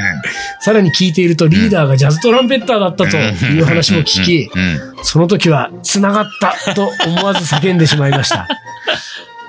[0.60, 5.04] さらに聞いているとリーダーがジャズトランペッターだったという話も聞き、うん。
[5.04, 8.48] その時は繋がったと思わず叫んでしまいました。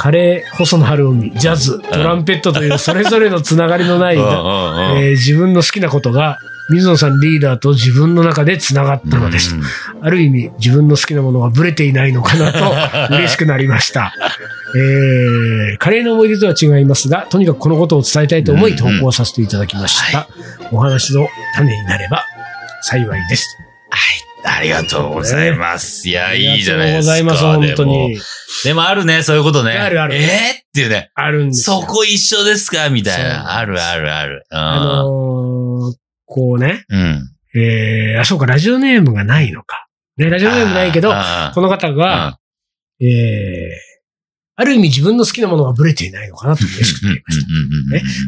[0.05, 6.37] カレー、細野晴臣、ジャズ、トランペットというそれぞれのつながりのない、 えー自分の好きなことが、
[6.69, 9.55] 水野さんリーダーと自分の中で繋がったのです。
[10.03, 12.75] ある意味、自分の好きなものがブレていないのかなと
[13.17, 14.13] 嬉しくなりました。
[14.75, 20.27] えー、カレーの思い出とは違いますが、とにかくこのことを伝えたいと思い投稿させていただきました。
[20.71, 22.23] お話の種になれば
[22.83, 23.57] 幸いです。
[24.45, 26.07] ありがとうございます。
[26.07, 27.13] いや、いいじゃないですか。
[27.13, 28.19] ありがとうございます、本当に。
[28.63, 29.71] でもあるね、そういうことね。
[29.71, 30.27] あるあるえーっ
[30.73, 31.09] ていうね。
[31.15, 31.87] あるんですそよ。
[31.87, 32.89] こ一緒ですか？
[32.89, 33.57] みたいな。
[33.57, 34.45] あるあるある。
[34.51, 35.95] あのー
[36.27, 37.29] こうね、うん。
[37.55, 39.87] えー、あ、そうか、ラジオネームがないのか。
[40.17, 41.13] ね、ラジオネームないけど、
[41.53, 42.39] この方が、
[42.99, 43.07] えー、
[44.55, 47.41] ある意味自分の好きなものがブレていないのかなと嬉しくなりまし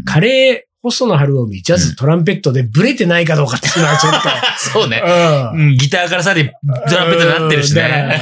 [0.06, 0.12] た。
[0.14, 4.30] カレー、細野晴臣、ジャズ、トランペットでブレてないかどうかっていうのはちょっと。
[4.58, 5.02] そうね。
[5.04, 8.22] うんうんギターからさらにトランペットになってるしだね。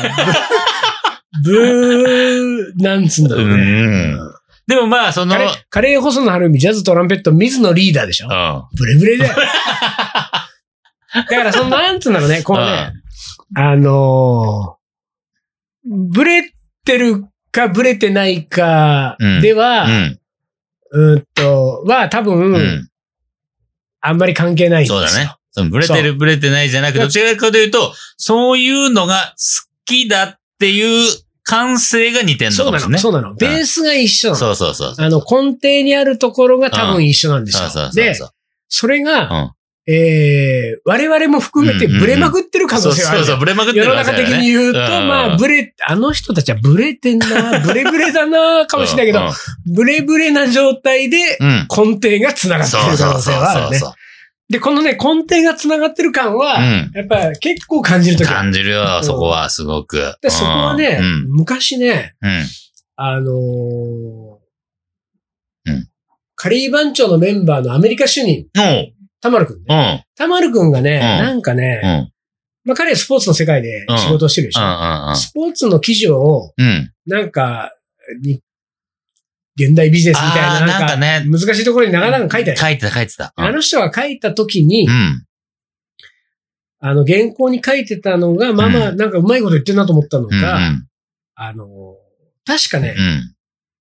[1.44, 3.54] ブブー、なんつうんだろうね。
[3.54, 3.62] うんう
[4.16, 4.20] ん
[4.68, 5.36] でもまあ、その、
[5.70, 8.28] カレー、細野晴臣、ジャズ、トランペット、水野リーダーでしょ？
[8.28, 9.36] うんブレブレだよ。
[11.14, 12.92] だから、その、なんつうんだろうね、こうね、
[13.56, 16.52] あのーブレ
[16.84, 19.92] てるかブレてないかでは、うん。
[19.92, 22.90] うーんと、は多分、うん。
[24.02, 25.00] あんまり関係ないんですよ。
[25.00, 25.36] そうだね。
[25.52, 31.10] そのブレてるブレてないじゃなくて、どちらかというと、そういうのが好きだっていう
[31.44, 33.02] 感性が似てんのそうなの、かもしれない。
[33.02, 33.36] そうなの。
[33.36, 34.40] ベースが一緒なの。
[34.40, 35.06] そうそうそうそう。
[35.06, 37.64] あの、根底にあるところが多分一緒なんですよ。
[37.64, 38.30] そうそうそうで、そう。
[38.68, 39.52] それが、うん
[39.88, 43.20] えー、我々も含めてブレまくってる可能性はある。
[43.20, 49.30] そうそうブレまくってる世の中的に言うと、まあ、ブレレ、あの人たちはブレてんな、ブレブレだな、かもしれないけど、
[49.76, 51.18] ブレブレな状態で。
[51.40, 53.80] 根底が繋がってる可能性はあるね。
[54.50, 58.28] で、このね、根底が繋がってる感は、うんやっぱ結構感じるとき。
[58.28, 60.16] 感じるよ、うんそこは、すごく。
[60.22, 61.30] で、そこはね、うん。
[61.32, 62.44] 昔ね、うん。
[62.96, 64.36] あのー
[65.66, 65.90] うん
[66.38, 68.46] カリー番長のメンバーのアメリカ主任、
[69.26, 70.06] たまるくんね。
[70.16, 71.58] たまるくんがね、んなんかうん。
[71.58, 72.70] ね、うん。
[72.70, 74.62] まあ彼はスポーツの世界で仕事をしてるでしょ。
[74.62, 75.18] うん。
[75.18, 76.92] スポーツの記事を、うん。
[77.08, 77.72] なんか、
[78.22, 78.40] に
[79.60, 82.60] 現代ビジネスみたいな、なんか、ね難しいところになかなか書いてある。
[82.60, 83.34] 書いてた、書いてた。
[83.36, 85.26] あの人が書いた時に、うん。
[86.82, 90.40] あの、原稿に書いてたのが、まあまあ、なんかうまいこと言ってるなと思ったのうん。
[90.40, 90.60] が、
[91.34, 91.66] あの、
[92.46, 93.36] 確かね、うん。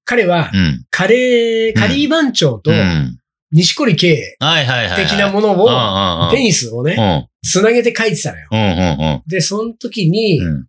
[0.05, 0.87] 彼はう、ん。
[0.91, 3.19] カレー、カリー番長とう、ん。
[3.55, 4.37] 西堀圭。
[4.97, 7.49] 的なものうんを、テニスをね、うん。
[7.49, 8.49] つなげて書いてたのよ。
[8.51, 8.59] うん。
[8.59, 8.63] う
[9.19, 9.23] ん。
[9.27, 10.67] で、その時にう、ん。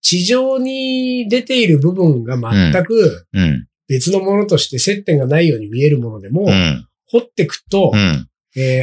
[0.00, 3.66] 地上に出ている部分が全くうん。
[3.88, 6.86] 別のものとして接点がないように見えるものでもう、ん。
[7.10, 7.92] 掘ってくと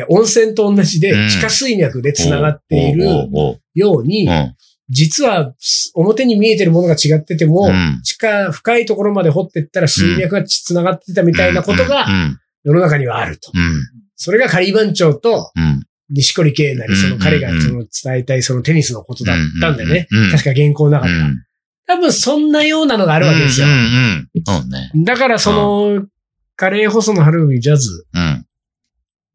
[0.10, 3.06] 温泉と同じでうん地下水脈で繋がっている
[3.74, 4.28] ように。
[4.90, 5.54] 実は
[5.96, 12.40] 表に見えてるものが違ってても、うん地下深いところまで掘っていったら水脈が繋がってたみたいなことがうん。
[12.66, 13.52] 世の中にはあると。
[13.54, 13.82] うん。
[14.16, 15.84] それがカリー番長とうん。
[16.10, 20.08] 西堀圭なり、その彼がうんその伝えたいそのテニスのことだったんだよね。
[20.32, 21.20] 確か原稿の中では。
[21.20, 21.44] うん。
[21.88, 23.68] 多分そんなようなのがあるわけですよ。
[24.46, 24.92] そうね。
[25.04, 26.06] だからその、
[26.56, 28.46] カレー細野晴臣ジャズ、うん。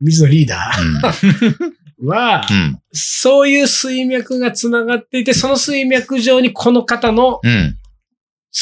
[0.01, 0.97] 水野リーダうん。
[0.99, 1.73] ー
[2.07, 2.79] は、うん。
[2.93, 7.77] そういう水脈が繋がっていて、その水脈上にこの方の好うん。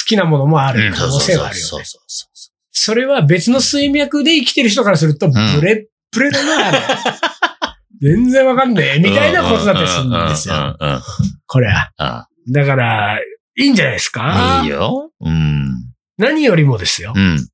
[0.07, 1.69] きなものもある可能性はあるよね。
[1.69, 2.28] そうそうそ
[2.81, 6.79] それは別の水脈で生きてる人からすると、ブレッブレだな、あれ。
[8.01, 9.01] 全然わかんねえ、う。
[9.01, 10.77] みたいなことだったりするんですよ。
[11.47, 11.91] これは。
[11.99, 13.19] あだから、
[13.59, 14.61] いいんじゃないですか？
[14.65, 15.11] いいよ。
[15.21, 15.75] うん。
[16.17, 17.13] 何よりもですよ。
[17.15, 17.49] うん。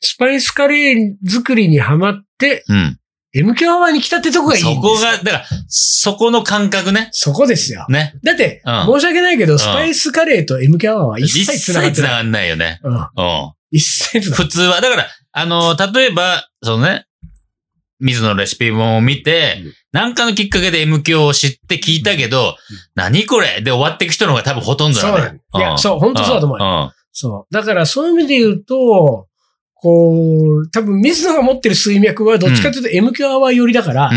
[0.00, 2.98] スパイスカレー作りにハマって、うん。
[3.36, 7.08] MQ アワーに来たってとこがいいそこが、だから、そこの感覚ね。
[7.12, 7.86] そこですよ。
[7.88, 8.14] ね。
[8.24, 12.08] だって、うん申し訳ないけど、スパイスカレーと MQ アワーは一一切繋がってない。
[12.08, 12.80] 切繋がんないよね。
[12.82, 12.94] うん。
[12.94, 13.52] うん。
[13.70, 17.06] 一切普通は、だから、あの、例えば、そのね、
[18.00, 22.56] 水野レシピ本を見てうん、なんかのきっかけで M 響を知って聞いたけど、
[22.94, 23.60] 何これ？
[23.60, 26.92] で終わっていく人の方が多分ほとんどそうなんいや、そう、本当そうだと思う。
[27.12, 27.54] そう。
[27.54, 29.27] だからそういう意味で言うと、
[29.80, 34.10] こう、多分水野が持ってる水脈はどっちかというと MQ アワー寄りだから、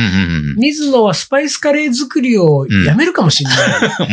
[0.58, 4.10] 水野はスパイスカレー作りをやめるかもしれない。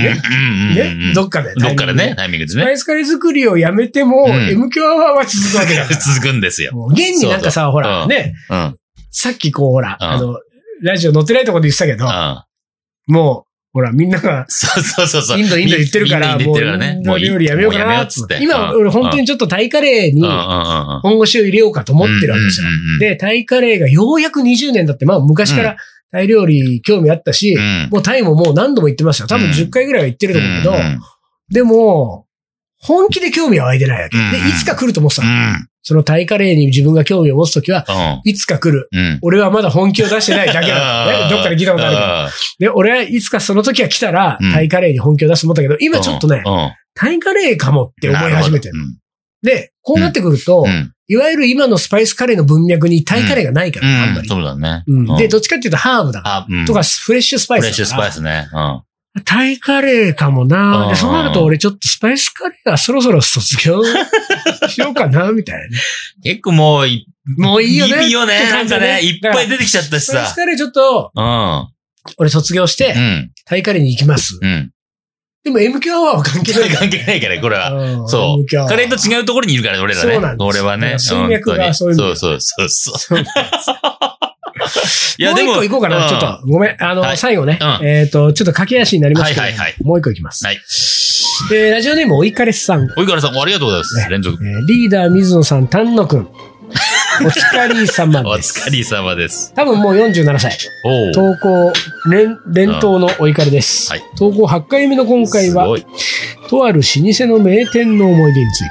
[0.75, 1.13] ね？
[1.15, 1.55] どっかで。
[1.55, 2.65] どっかでね、タイミングですね。
[2.65, 5.97] スパイスカレー作りをやめても、うん MQ アワーは続くわけだから。
[6.01, 6.73] 続くんですよ。
[6.75, 8.77] もう現になんかさ、ほら、うんね、うん。
[9.11, 10.37] さっきこう、ほら、うんあの、
[10.83, 13.15] ラジオ載ってないところで言ってたけどう、ん。
[13.15, 15.39] もう、ほら、みんなが、そうそうそうそう。
[15.39, 16.59] インド、インド言ってるから、もう。
[16.59, 18.39] インド料理やめようかなっつって。
[18.41, 20.23] 今、俺本当にちょっとタイカレーに
[21.03, 22.69] 本腰を入れようかと思ってるわけですよ。
[22.99, 25.77] で、タイカレーがようやく20年だって、まあ昔から
[26.11, 29.29] タイ料理興味あったし、うんもうタイももう何度も行ってますよ。
[29.29, 30.75] 多分うん10回ぐらいは行ってると思うけど、
[31.51, 32.27] でも、
[32.81, 34.17] 本気で興味は湧いてないわけ。
[34.17, 35.23] で、いつか来ると思ってた
[35.83, 37.87] そのタイカレーに自分が興味を持つときは、
[38.25, 38.89] いつか来る。
[38.93, 39.19] うん。
[39.23, 41.31] 俺はまだ本気を出してないだけだ、 ね。
[41.31, 41.97] どっかで聞いたことある
[42.59, 42.71] けど。
[42.71, 48.75] で、俺はいつかその時が来たらうん、タイカレーに本気を出すと思ったけど、今ちょっとね、うんタイカレーかもって思い始めてる。
[48.75, 48.81] る。
[49.43, 50.93] で、こうなってくるとう、ん。
[51.07, 54.23] いわゆる今のスパイスカレーの文脈にタイカレーがないかうら、あんまん。
[54.23, 54.29] り。
[54.29, 54.83] そうだね。
[54.89, 56.47] うんで、どっちかっていうとハーブだ。
[56.67, 57.63] とか、フレッシュスパイス。
[57.63, 58.49] フレッシュスパイスね。
[59.15, 59.25] うん。
[59.25, 60.87] タイカレーかもうな。
[60.87, 63.83] んで、そうなると俺ちょっとスパイスカレーはそろそろ卒業
[64.69, 65.71] しようかな、みたいなね。
[66.23, 68.51] 結構もうい、もういいよねいいよね。
[68.51, 70.13] なんかねね、いっぱい出てきちゃったしさ。
[70.13, 71.69] スパイスカレーちょっと、うん。
[72.17, 73.31] 俺卒業してう、ん。
[73.45, 74.39] タイカレーに行きます。
[74.41, 74.71] うん。
[75.45, 76.79] でも MQ アワーは関係ないから。
[76.81, 77.73] 関係ないから、これは。
[77.73, 78.47] うんそう。
[78.67, 80.13] カレーと違うところにいるから、俺らね。
[80.13, 80.99] そうなんです俺はね。
[80.99, 83.25] そういうそうそうそうそう。
[85.19, 85.53] いや、もうでも。
[85.53, 86.07] 一個行こうかな。
[86.07, 86.77] んちょっと、ごめん。
[86.79, 87.59] あの、はい最後ね。
[87.61, 90.45] うんえっと、ちょっと駆け足になりますけど、はいはいはいもう一個行きます。
[90.47, 90.61] はい。
[91.53, 92.89] えーラジオネーム、おいかれさん。
[92.97, 93.97] おいからさん、ありがとうございます。
[93.97, 94.39] ね連続。
[94.45, 96.29] えーリーダー、水野さん、丹野くん。
[97.21, 98.69] お疲れ様おです。
[98.69, 99.53] 疲れ様です。
[99.55, 100.57] 多分もう47歳。
[100.85, 101.13] おお。
[101.13, 101.73] 投稿、
[102.11, 103.91] 連、連投のお怒りです。
[103.91, 105.67] はい投稿8回目の今回は。
[106.49, 108.71] とある老舗の名店の思い出について。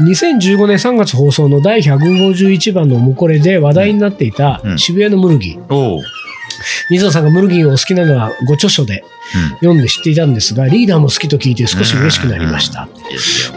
[0.00, 5.58] うん2015年3月放送の第151番のおもこれで話題になっていたうん渋谷のムルギー。
[5.58, 5.76] うん。
[5.76, 6.02] おお。
[6.90, 9.04] 水野さんがムルギーをお好きなのはご著書で
[9.60, 12.88] 読んで知っていたんですが、リーダーも好きと聞いて少し嬉しくなりました。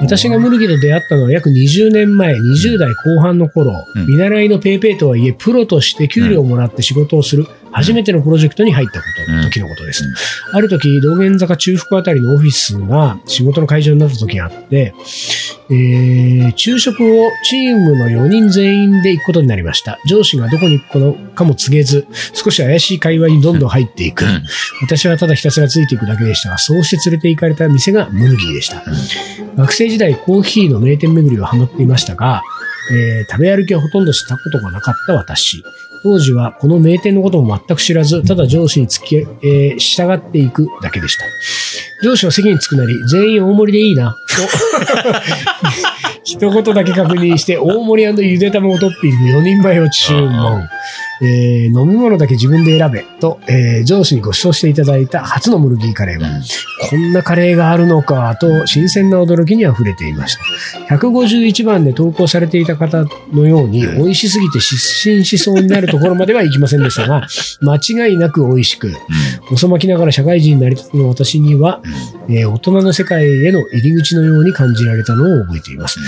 [0.01, 4.07] 私がムルギと出会ったのは約20年前、20代後半の頃、うん。
[4.07, 9.41] 見習いのペイペイとはいえ、プロとして給料をもらって仕事をする初めてのプロジェクトに入ったこと、うん。
[9.43, 10.03] 時のことです。
[10.51, 14.93] ある時、道玄坂中腹あたりのオフィスが仕事の会場になった時があって、
[15.71, 19.99] えー、昼食をチームの4人全員で行くことになりました。
[20.07, 24.25] 上司がどこに行くのかも告げず、少し怪しい界隈にどんどん入っていく。
[24.25, 24.43] うん
[24.81, 28.81] 私はただひたすらついていくだけでしたが、そうして連れて行かれた店がムルギーでした。
[29.57, 32.41] 学生時代コーヒーの名店巡りはハマっていましたが、
[32.91, 35.63] えー食べ歩きはほとんどしたことがなかった私。
[36.03, 41.25] 当時はこの名店のことも全く知らず、ただ上司に付き、えー従っていくだけでした。
[42.01, 44.17] 上司は席に着くなり、全員大盛りでいいな、と、
[46.23, 50.69] 一言だけ確認して、大盛りゆで卵トッピング4人前を注文。
[51.21, 56.27] えー飲み物だけ自分で選べ、と、えー上司にご馳走していただいた初のムルギーカレーは、
[56.89, 60.37] こんなカレーがあるのか、と新鮮な驚きに溢れていまし
[60.87, 60.95] た。
[60.95, 67.27] 151番で投稿されていた方のように、美味しすぎて失神しそうになるところまではいきませんでしたが、
[67.61, 68.93] 間違いなく美味しく、
[69.51, 71.81] 遅まきながら社会人になりたての私には、
[72.29, 75.99] えー大人の世界への入り口のように感じられたのを覚えています。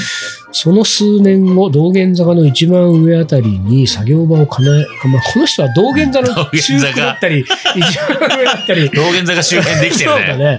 [0.51, 6.87] その数年後、道玄坂の一番上あたりに作業場をかなえ、まあ、この人は道玄坂の中坂。
[6.91, 7.39] 腹だったり、
[7.75, 10.17] 一番上だったり、道玄坂周辺できてるね。
[10.29, 10.57] そうだね。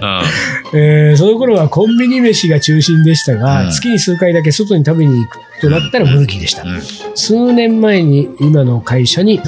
[0.73, 0.79] うん。
[0.79, 3.71] えーその頃はコンビニ飯が中心でしたが、うん。
[3.71, 6.63] 月に数回だけ外に食べに行くとなったらムルギーでした。
[6.63, 6.81] うん。
[7.15, 9.39] 数年前に今の会社に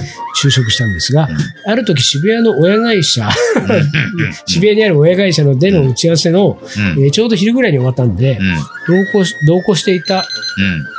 [0.41, 1.27] 就職したんですが、
[1.65, 3.27] ある時渋谷の親会社、
[4.45, 6.59] 渋谷にある親会社のでの打ち合わせの、
[6.95, 7.03] うん。
[7.03, 8.55] えーちょうど昼ぐらいに終わったんで、うん
[8.87, 10.95] 同行し同行していたうん。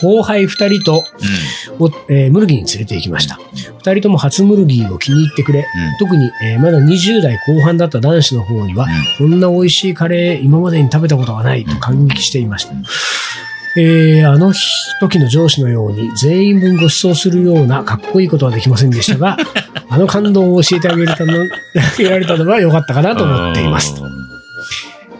[0.00, 1.04] 後輩二人と、
[1.78, 3.38] おえームルギーに連れて行きました。
[3.78, 5.66] 二人とも初ムルギーを気に入ってくれ、
[5.98, 8.86] 特に、えーまだ20代後半だった男子の方には、
[9.18, 12.74] こんな美味しいカレー今までに食べたことがないと感激していました。
[13.78, 14.60] えーあの日
[15.00, 19.36] 時の上司のように全員分ご馳走するようなかっこいいことはできませんでしたが、
[19.88, 21.46] あの感動を教えてあげれたの、 あ
[21.98, 23.94] げられたのは良かったかなと思っています。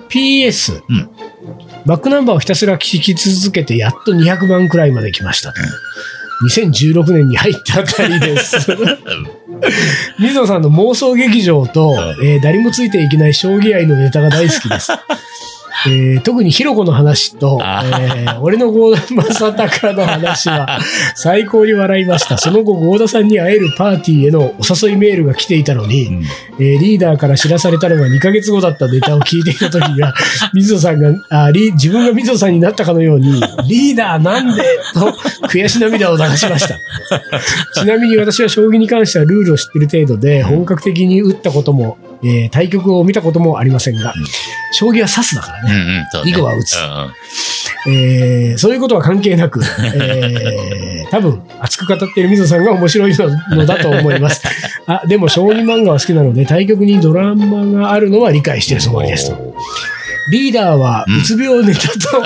[0.08, 1.15] PS、うん
[1.86, 5.60] バックナンバーをひたすら聞き続けて、やっと200番くらいまで来ましたと。
[6.50, 8.56] 2016年に入ったあたりです。
[10.18, 14.92] 水野さんの妄想劇場と、えー誰もついていけない将棋愛のネタが大好きです。
[15.86, 20.78] えー特にヒロコの話と、あえー俺の合田正隆の話は
[21.14, 22.38] 最高に笑いました。
[22.38, 24.54] その後、合田さんに会えるパーティーへのお
[24.88, 26.24] 誘いメールが来ていたのに、うん
[26.58, 30.14] えーリーダーから知らされたのが2ヶ月後だったネタを聞いていた時には、
[30.54, 34.62] 水野さんが、あリ自分が水野さんになったかのように、リーダーなんで
[34.94, 35.12] と
[35.48, 36.76] 悔し涙を流しました。
[37.80, 44.14] ちなみに私は将棋に関してはルールを知っている程度で、本格的に打ったことも、えー対局を見たこともありませんが、
[44.72, 45.65] 将棋は指すだからね。
[45.66, 46.30] うんうん、そうね。
[46.30, 46.76] 囲碁は打つ。
[46.76, 47.12] うんうん。
[47.88, 49.60] えーそういうことは関係なく、
[49.94, 54.42] えー多分、熱く語っている水野さんが面白いののだと思います。
[54.86, 59.54] あ、でも、将棋漫画は好きなので、対局にドラマがあるのは理解しているつもりですと。
[60.32, 62.24] リーダーは、うつ病ネタと、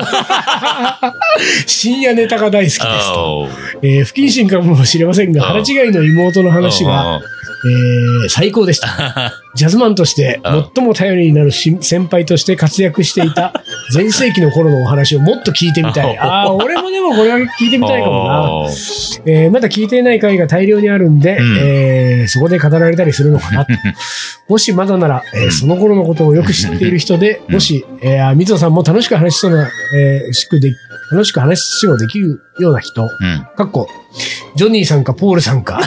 [1.67, 2.79] 深夜ネタが大好きです
[3.13, 3.49] と。
[3.83, 7.23] えー不謹慎かもしれませんが、うん腹違いの妹の話が、うん
[7.65, 9.33] えー最高でした。
[9.55, 13.53] ジャズマンとしてうん最も頼りになるし先輩として活躍していた
[13.93, 16.17] 前世紀の頃のお話をもっと聞いてみたい。
[16.19, 18.25] ああ、俺もでもこれは聞いてみたいかも
[18.67, 18.71] な。
[19.27, 23.73] えーまだ聞いていない回が大量にあるんで、うんえーそこで語られたりするのかなと。
[24.49, 30.73] もしまだなら、えーその頃のことをよく知っている人で、うんもし、えー、あ水野さんも楽しく話しそうな、えーしくで、
[31.11, 33.47] 楽しく話をできるような人、うん。
[33.57, 33.89] かっこ、
[34.55, 35.81] ジョニーさんかポールさんか、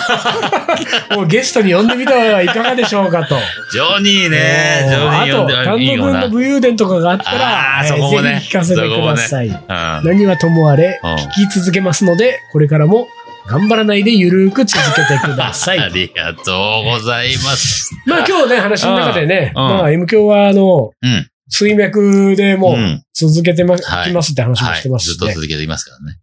[1.15, 3.37] もうゲストに呼んでみてはいかがでしょうかと。
[3.71, 4.85] ジョニーね。
[4.89, 5.97] ジョニー呼んであと、単。
[5.97, 9.47] 独の武勇伝とかがあったら、あそこもねぜひ聞かせてください。
[9.47, 9.55] うん
[10.03, 13.07] 何はともあれ、うん聞き続けますので、これからも
[13.47, 15.79] 頑張らないでゆるーく続けてください。
[15.81, 17.91] ありがとうございます。
[18.05, 21.27] まあ今日ね、話の中でね、うんうんまあ M 教はあの、うん。
[21.55, 24.79] 水脈でもううん続けてま、はいきますって話もはい。
[24.79, 25.13] してますしね。
[25.13, 26.17] ずっと続けていますからね。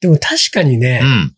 [0.00, 1.34] でも確かにねう、ん。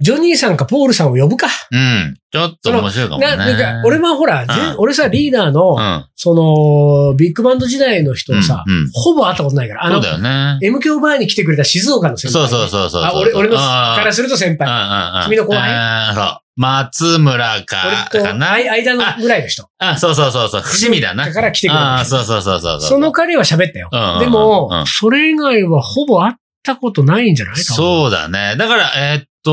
[0.00, 1.46] ジョニーさんかポールさんを呼ぶか。
[1.70, 2.16] うん。
[2.32, 3.26] ちょっと面白いかもね。
[3.28, 6.06] ななんか、俺もほら、全うん俺さ、リーダーの、うん。
[6.16, 10.58] その、ビッグバンド時代の人をさ、うんうんほぼ会ったことないから、あのそうだ、よね。
[10.62, 12.48] M 教前に来てくれた静岡の先輩。
[12.48, 13.02] そうそうそうそう。
[13.04, 15.24] あ、俺、俺のからすると先輩。
[15.26, 16.43] 君の後輩。
[16.56, 18.52] 松村か、俺と、かな？
[18.52, 19.68] 間のぐらいの人。
[19.78, 20.62] あ、そうそうそうそう。
[20.62, 21.26] 伏見だな。
[21.26, 22.16] だから来てくれああ、た人。
[22.18, 24.20] そうそうそうそうその彼は喋ったようんうんうん。
[24.20, 27.56] でもうん、それ以外はほぼ会ったことないんじゃない？
[27.56, 28.54] そうだね。
[28.56, 29.50] だから、えーっと、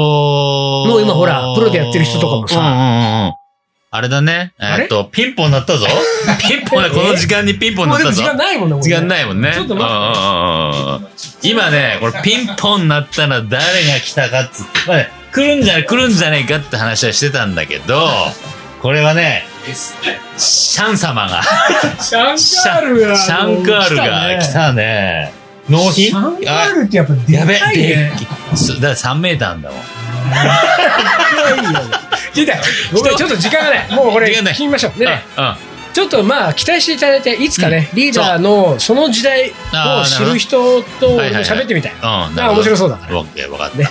[0.88, 3.34] もう今ほらプロでやってる人とかもさうんうんうんうん。
[3.94, 4.54] あれだね。
[4.58, 5.86] えっと、ピンポン鳴ったぞ。
[6.40, 8.24] ピンポンね、この時間にピンポン鳴ったぞ時。
[8.24, 9.52] 間ないもんね時間ないもんね。
[9.54, 13.50] ちょっと待って今ね、これピンポン鳴ったら誰
[13.92, 18.08] が来たかっつまあね、来るんじゃない、来るんじゃないかって話はしてたんだけど、
[18.82, 19.46] これはね。
[20.38, 21.42] シャン様が、
[22.00, 23.16] シャンカールが。
[23.16, 25.34] シャンカールが来たね。
[25.70, 26.10] 納品？
[26.10, 28.12] シャンカールってやっぱでやべかいね。
[28.52, 29.82] え、そだから3メーターだもん。
[32.34, 33.92] 聞いたちょっと時間がない。
[33.92, 35.00] もうこれ、聞きましょう。
[35.00, 35.24] ね。
[35.38, 35.56] うんうん
[35.94, 41.94] ちょっとまあ、期待していただいて、いつかね、リーダーのその時代を知る人とはいはいはい喋ってみたい。
[41.94, 42.02] うん。
[42.02, 43.20] なんか面白そうだから。
[43.20, 43.78] オッケー、わかった。
[43.78, 43.88] ね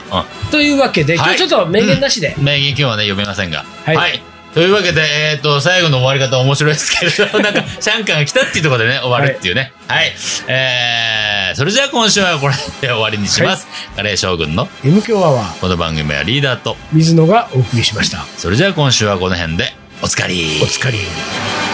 [0.50, 2.34] というわけで、今はい日ちょっと名言なしで。
[2.38, 2.44] うん。
[2.44, 3.64] 名言今日はね、読めませんが。
[3.84, 4.22] はい
[4.54, 9.72] というわけで、えっ、と、最後の終わり方は面白いですけれど、 なんか、シャンカンが来たっていうところでね、終わるっていうね。
[9.86, 10.12] はい。
[10.48, 13.68] えー、それじゃあ今週はこれで終わりにします。
[13.94, 18.26] カレー将軍の M 強アワー、この番組はリーダーと、水野がお送りしました。
[18.38, 20.58] それじゃあ今週はこの辺で、おつかり。
[20.60, 21.69] お疲れ。